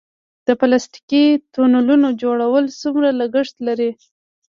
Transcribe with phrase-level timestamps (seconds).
[0.47, 1.23] د پلاستیکي
[1.53, 3.91] تونلونو جوړول څومره لګښت لري؟